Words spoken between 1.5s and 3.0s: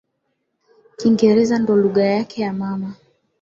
ndo lugha yake ya mama